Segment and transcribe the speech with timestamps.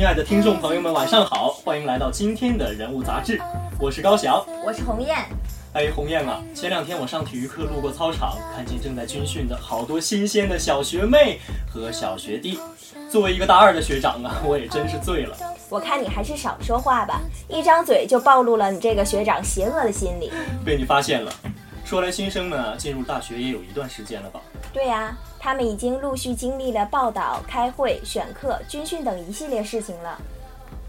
[0.00, 3.38] 亲爱的听众朋友们，晚上好，欢迎来到今天的人物杂志，
[3.78, 5.14] 我是高翔，我是鸿雁。
[5.74, 11.38] 哎，鸿雁啊，前两天我上体育课路过操场，看见正在军训的好多新鲜的小学妹
[11.70, 12.58] 和小学弟。
[13.10, 15.36] 作为一个大二的学长啊， 我也真是醉了。
[15.68, 20.32] 我看你还是少说话吧，一张嘴就暴露了你这个学长邪恶的心理。
[20.64, 21.30] 被你发现了。
[21.84, 24.40] 说来，新生呢进入大学也有一段时间了吧？
[24.72, 30.20] 对呀，他们已经陆续经历了报道、开会、选课、军训等一系列事情了。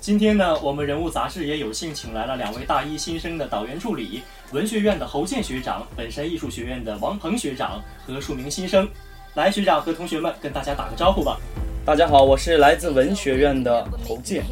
[0.00, 8.88] 今天呢，我们人物杂志也有幸请来了两位大一新生的导员助理，文学院的侯健学长，本山艺术学院的王鹏学长和数名新生。
[9.34, 11.38] 来，学长和同学们跟大家打个招呼吧。
[11.84, 14.42] 大家好，我是来自文学院的侯健。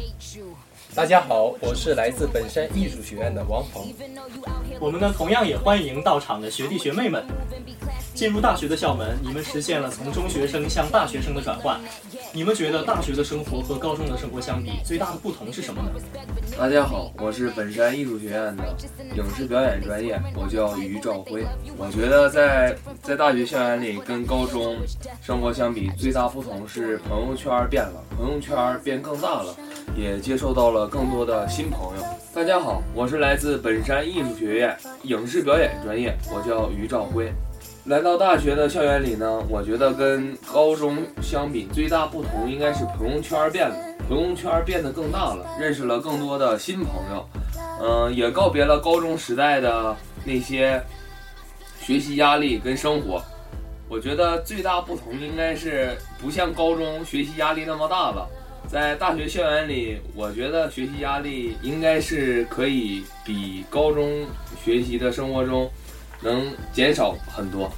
[0.95, 3.93] 大家好，我是来自本山艺术学院的王鹏。
[4.79, 7.25] 我们呢，同样也欢迎到场的学弟学妹们。
[8.21, 11.79] 进入大学的校门，你们实现了从中学生向大学生的转换。
[12.31, 15.89] 你们觉得大学的生活和高中的生活相比，最大的不同是什么呢？
[16.55, 18.75] 大家好，我是本山艺术学院的
[19.17, 21.43] 影视表演专业，我叫于兆辉。
[21.79, 24.77] 我觉得在在大学校园里跟高中
[25.23, 29.55] 生活相比，最大不同是朋友圈变了，朋友圈变更大了，
[29.97, 32.03] 也接受到了更多的新朋友。
[32.35, 37.33] 大家好，我是来自本山艺术学院影视表演专业，我叫于兆辉。
[37.85, 43.75] 来到大学的校园里呢，我觉得跟高中相比，最大不同应该是朋友圈变了，
[44.07, 47.27] 朋友圈变得更大了，认识了更多的新朋友，
[47.81, 50.79] 嗯，也告别了高中时代的那些
[51.81, 53.19] 学习压力跟生活。
[53.89, 58.29] 我觉得最大不同应该是不像高中学习压力那么大了，
[58.67, 64.23] 在大学校园里，我觉得学习压力应该是可以比高中
[64.63, 65.67] 学习的生活中。
[66.21, 67.69] 能减少很多。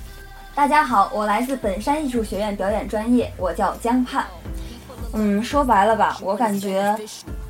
[0.53, 4.25] 大家好，我来自本山艺术学院表演专业，我叫江盼。
[5.13, 6.95] 嗯，说白了吧，我感觉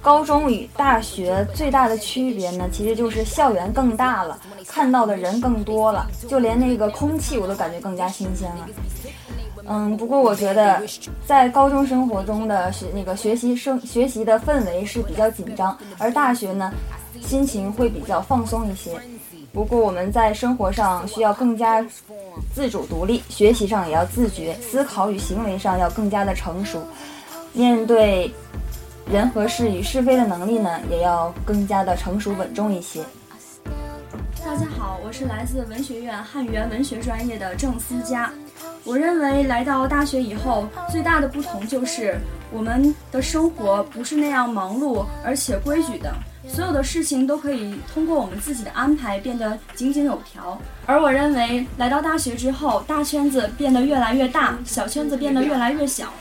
[0.02, 8.68] 高中与大学最大的区别呢，其实就是校园更大了，看到的人更多了，就连那个空气我都感觉更加新鲜了。
[9.66, 10.82] 嗯，不过我觉得
[11.26, 16.70] 在高中生活中的学那个学习生学习的氛围是比较紧张，而大学呢，
[17.22, 18.92] 心情会比较放松一些。
[19.54, 21.86] 不过我们在生活上需要更加
[22.56, 26.84] 自主独立，学习上也要自觉，思考与行为上要更加的成熟，
[27.54, 28.34] 面对
[29.06, 33.04] 人和事与是非的能力呢，也要更加的成熟稳重一些。
[34.44, 38.34] 大家好，我是来自文学院汉语言文学专业的郑思佳。
[38.84, 42.18] 我认为来到大学以后，最大的不同就是
[42.52, 46.12] 我们的生活不是那样忙碌而且规矩的。
[46.48, 56.14] 所有的事情都可以通过我们自己的安排变得井井有条，而我认为来到大学之后，大圈子变得越来越大，小圈子变得越来越小，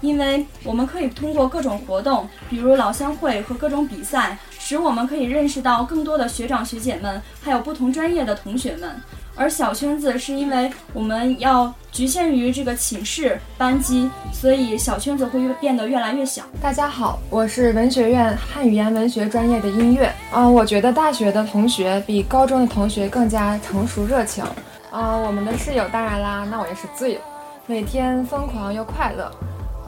[0.00, 9.00] 因为我们可以通过各种活动，比如老乡会和各种比赛，使我们可以认识到更多的学长学姐们，还有不同专业的同学们。
[9.38, 16.42] 而小圈子是因为我们要局限于这个寝室班级，所以小圈子会越变得越来越小。
[16.60, 20.52] 大家好，我是文学院汉语言文学专业的音乐嗯。
[20.52, 24.42] 我觉得大学的同学比高中的同学更加成熟热情
[24.90, 25.16] 啊。
[25.16, 27.20] 我们的室友当然啦，那我也是醉了，
[27.66, 29.30] 每天疯狂又快乐。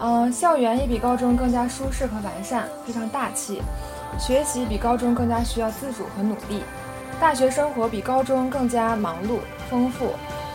[0.01, 3.61] 嗯，校园也比高中更加舒适和完善，非常大气。
[4.17, 6.63] 学习比高中更加需要自主和努力。
[7.21, 10.15] 大学生活比高中更加忙碌丰富，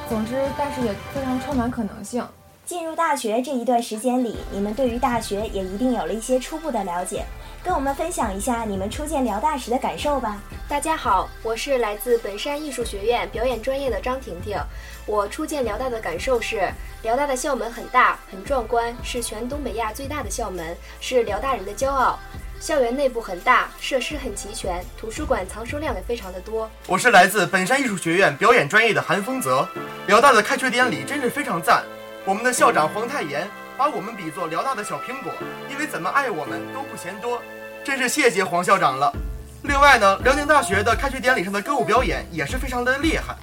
[0.09, 2.27] 总之，但是也非常充满可能性。
[2.65, 7.23] 进入大学这一段时间里，你们对于大学也一定有了一些初步的了解，
[7.63, 10.41] 跟我们分享一下你们初见辽大时的感受吧。
[10.67, 14.57] 大家好，我是来自本山艺术学院表演专业的张婷婷。
[15.05, 16.67] 我初见辽大的感受是，
[17.03, 22.17] 辽大的校门很大很壮观，是全东北亚最大的校门，是辽大人的骄傲。
[22.65, 26.67] 校园内部很大，设施很齐全，图书馆藏书量也非常的多。
[26.87, 29.69] 我是来自本山艺术学院表演专业的韩丰泽。
[30.07, 31.83] 辽大的开学典礼真是非常赞，
[32.25, 33.47] 我们的校长黄太炎
[33.77, 35.31] 把我们比作辽大的小苹果，
[35.69, 37.39] 因为怎么爱我们都不嫌多，
[37.83, 39.13] 真是谢谢黄校长了。
[39.61, 43.35] 另外呢，辽宁大学的开学典礼上的歌舞表演也是非常的厉害，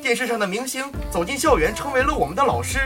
[0.00, 2.78] 电视上的明星走进校园成为了我们的老师。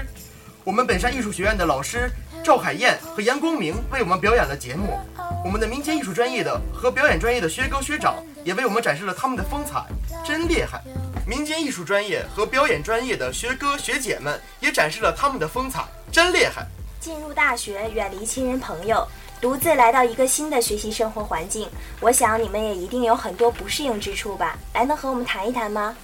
[0.64, 2.10] 我们本山艺术学院的老师
[2.42, 4.98] 赵海燕和杨光明为我们表演了节目。
[5.44, 9.84] 我们的民间艺术专业的和表演专业的学哥学长也为我们展示了他们的风采，
[10.24, 10.82] 真厉害！
[11.26, 16.66] 民间艺术专业和表演专业的学哥学姐们也展示了他们的风采，真厉害！
[16.98, 19.06] 进入大学，远离亲人朋友，
[19.38, 21.68] 独自来到一个新的学习生活环境，
[22.00, 24.56] 我想你们也一定有很多不适应之处吧？
[24.72, 25.94] 来，能和我们谈一谈吗？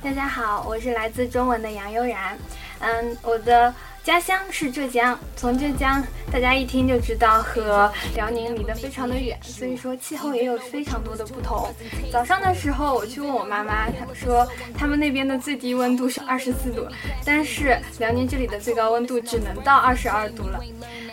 [0.00, 2.38] 大家好，我是来自中文的杨悠然。
[2.78, 6.02] 嗯，我的家乡是浙江，从浙江
[6.32, 11.68] 大家一听就知道和辽宁离得非常的远，所以说气候也有非常多的不同。
[12.10, 16.86] 早上的时候我去问我妈妈，她说他们那边的最低温度是二十四度，
[17.26, 20.58] 但是辽宁这里的最高温度只能到二十二度了。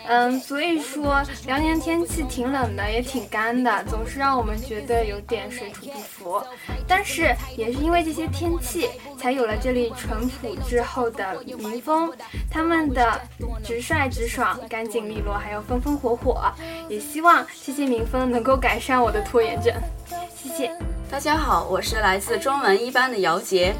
[0.08, 6.42] 嗯，所以说辽宁天气挺冷的，也挺干的，总是让我们觉得有点水土不服。
[6.86, 8.88] 但是也是因为这些天气，
[9.18, 12.10] 才有了这里淳朴之后的民风，
[12.50, 13.20] 他们的
[13.62, 16.50] 直率直爽、干净利落，还有风风火火。
[16.88, 19.74] 也希望这些民风能够改善我的拖延症。
[20.34, 20.72] 谢谢。
[21.10, 23.74] 大家好，我是来自中文一班的姚杰，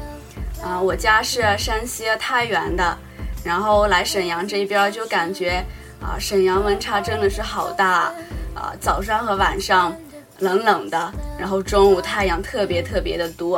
[0.63, 2.95] 啊，我家是山西太原的，
[3.43, 5.65] 然后来沈阳这边就感觉。
[6.01, 8.13] 啊，沈阳温差真的是好大，
[8.55, 9.95] 啊，早上和晚上
[10.39, 13.57] 冷冷的，然后中午太阳特别特别的多，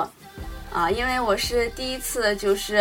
[0.74, 2.78] 啊，因为我是第一次就是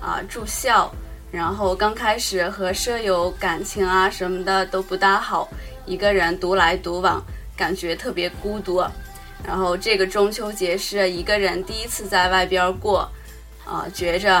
[0.00, 0.90] 啊住校，
[1.30, 5.48] 然后刚开始和舍友感情啊什么的都不大好，
[5.86, 7.22] 一个人独来独往，
[7.56, 8.84] 感觉特别孤独，
[9.42, 13.10] 然后这个中秋节是一个人第一次在外边过，
[13.64, 14.36] 啊，觉着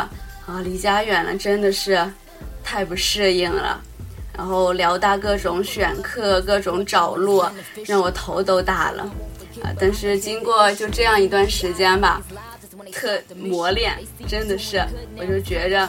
[0.46, 2.06] 啊离家远了真的是
[2.62, 3.80] 太不适应了。
[4.38, 7.44] 然后辽大各种选课、各种找路，
[7.84, 9.02] 让我头都大了
[9.64, 9.74] 啊！
[9.80, 12.22] 但是经过就这样一段时间吧，
[12.92, 13.98] 特磨练，
[14.28, 14.80] 真的是，
[15.16, 15.80] 我就觉着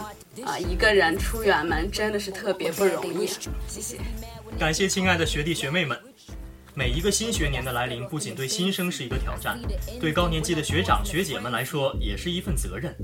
[0.44, 3.28] 啊，一个人出远门真的是特别不容易。
[3.68, 3.98] 谢谢，
[4.58, 5.96] 感谢亲爱的学弟学妹们。
[6.80, 9.60] 每一个新学年的来临，不仅对新生是一个挑战，
[10.00, 12.96] 对高年级的学长学姐们来说也是一份责任。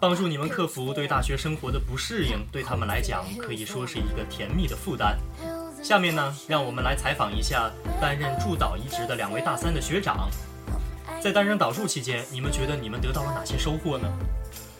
[0.00, 5.18] 帮助你们克服对大学生活的不适应，对他们来讲可以说是一个甜蜜的负担。
[5.82, 7.68] 下面呢，让我们来采访一下
[8.00, 10.30] 担任助导一职的两位大三的学长。
[11.20, 14.08] 在担任导助期间，你们觉得你们得到了哪些收获呢？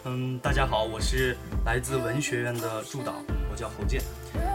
[0.04, 1.36] 嗯，大家好，我是
[1.66, 3.14] 来自文学院的助导，
[3.50, 4.00] 我叫侯健。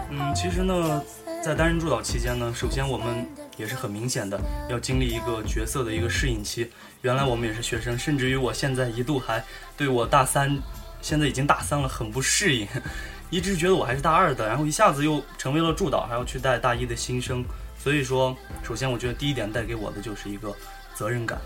[0.10, 1.04] 嗯，其实呢，
[1.44, 3.28] 在担任助导期间呢，首先我们
[3.58, 4.40] 也是很明显的
[4.70, 6.70] 要经历一个角色的一个适应期。
[7.02, 9.44] 原来我们也是学生，甚至于我现在一度还
[9.76, 10.58] 对我大三，
[11.02, 12.68] 现在已经大三了很不适应，
[13.30, 17.44] 一直觉得我还是大二的，然后一下子又成为了助导，还要去带大一的新生。
[17.78, 20.56] 所以说，首先我觉得第一点带给我的就是一个
[20.96, 21.38] 责任感。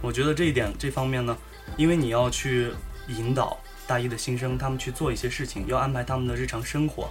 [0.00, 1.36] 我觉得这一点这方面呢，
[1.76, 2.72] 因为你要去
[3.08, 7.10] 引导大一的新生，他们去做一些事情，要安排他们的日常生活，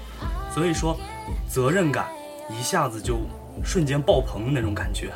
[0.52, 1.00] 所以说
[1.48, 2.10] 责任感
[2.50, 3.20] 一下子就。
[3.64, 5.12] 瞬间爆棚的那种感觉，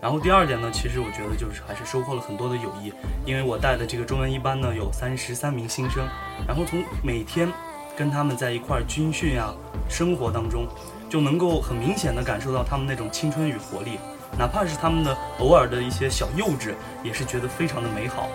[0.00, 2.92] 然后第二点呢，其实我觉得就是还是收获了很多的友谊，
[3.24, 6.06] 因为我带的这个中文一班呢有三十三名新生，
[6.46, 7.48] 然后从每天
[7.96, 9.54] 跟他们在一块儿军训啊，
[9.88, 10.66] 生活当中，
[11.08, 13.98] 就能够很明显的感受到他们那种青春与活力，
[14.38, 18.28] 哪怕是他们的偶尔的一些小幼稚，也是觉得非常的美好。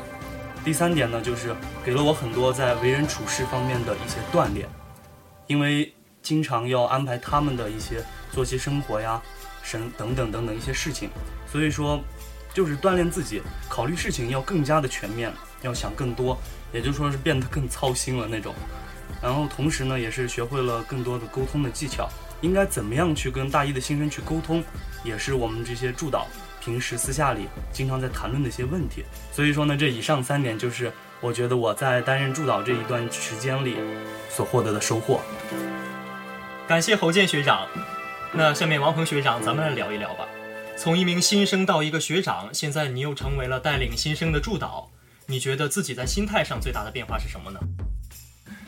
[0.63, 4.67] 第三点呢，就是给了我很多在为人处事方面的一些锻炼，
[5.47, 9.21] 因为经常要安排他们的一些作息生活呀。
[9.63, 11.09] 神等等等等一些事情，
[11.51, 11.99] 所以说，
[12.53, 15.33] 就是锻炼自己，考虑事情要更加的全面，
[15.63, 16.37] 要想更多，
[16.71, 18.53] 也就说是变得更操心了那种。
[19.23, 22.07] 然后同时呢，也是学会了更多的沟通的技巧，
[22.41, 24.63] 应该怎么样去跟大一的新生去沟通，
[25.03, 26.27] 也是我们这些助导
[26.63, 29.03] 平时私下里经常在谈论的一些问题。
[29.31, 33.77] 所以说呢，这以上三点就是我觉得我在担任助导这一段时间里
[34.29, 35.21] 所获得的收获。
[36.67, 37.67] 感谢侯健学长。
[38.37, 40.27] 那下面王鹏学长，咱们来聊一聊吧。
[40.75, 44.89] 从一名新生到一个学长，现在你又成为了带领新生的助导，
[45.25, 47.59] 你觉得自己在心态上最大的变化是什么呢？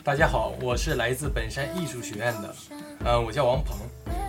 [0.02, 2.56] 大家好，我是来自本山艺术学院的，
[3.04, 3.76] 呃，我叫王鹏。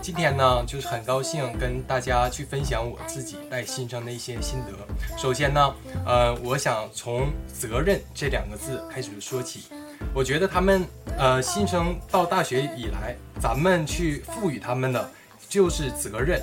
[0.01, 5.17] 今天呢，就是很高兴跟大家去分享我自己带新生的一些心得。
[5.17, 5.73] 首先呢，
[6.05, 9.67] 呃，我想从责任这两个字开始说起。
[10.13, 10.85] 我觉得他们，
[11.17, 15.09] 呃，新生到大学以来，咱们去赋予他们的。
[15.49, 16.39] 就是责任，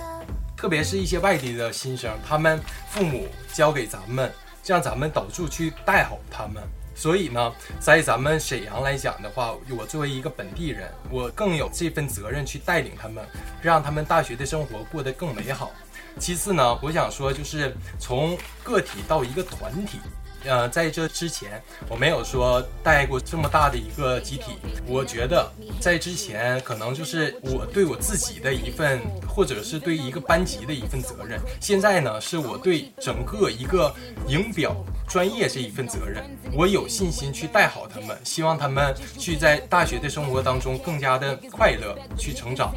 [0.57, 2.61] 特别是一些外地的新生，他们
[2.91, 4.31] 父母交给咱们，
[4.65, 6.61] 让咱们导助去带好他们。
[6.97, 13.25] 所以呢，在咱们沈阳来讲的话，我作为一个本地人，我更有这份责任去带领他们，
[13.63, 15.71] 让他们大学的生活过得更美好。
[16.19, 20.01] 其次呢，我想说，就是从个体到一个团体。
[20.49, 24.53] 呃，在这之前，我没有说带过这么大的一个集体。
[24.87, 25.51] 我觉得
[25.81, 31.41] 在之前，可能就是我对我自己的一份，或者是对一个班级的一份责任。
[31.61, 33.93] 现在呢，是我对整个一个
[34.29, 34.77] 影表
[35.09, 36.25] 专业这一份责任。
[36.53, 42.73] 我有信心去带好他们，希望他们去在大学的生活当中更加的快乐，去成长。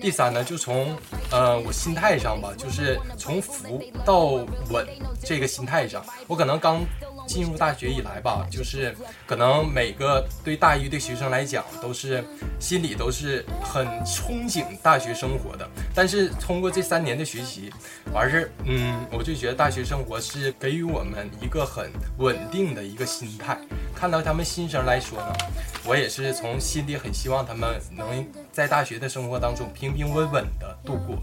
[0.00, 0.96] 第三呢，就从
[1.30, 4.26] 呃我心态上吧，就是从浮到
[4.70, 4.86] 稳
[5.22, 6.80] 这个心态上，我可能刚。
[7.28, 12.24] 进入大学以来吧，就是可能每个对大一的学生来讲，都是
[12.58, 15.68] 心里都是很憧憬大学生活的。
[15.94, 17.70] 但是通过这三年的学习，
[18.14, 23.58] 完事儿，嗯，我就觉得大学生活是给予我们一个很稳定的一个心态。
[23.98, 25.36] 看到他们新生来说呢，
[25.84, 31.18] 我也是从心里很希望他们能在大学的生活当中平平稳稳的度过。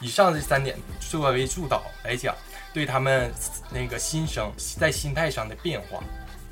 [0.00, 2.34] 以上这三点作为助导来讲。
[2.72, 3.32] 对他们
[3.70, 5.98] 那个新生在心态上的变化，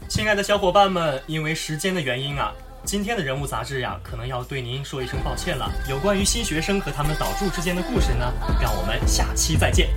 [0.09, 2.51] 亲爱的小伙伴们，因为时间的原因啊，
[2.83, 5.71] 今天的人物杂志呀，可能要对您说一声抱歉了。
[5.87, 9.91] 有关于新学生和他们导助之间的故事呢，让我们下期再见。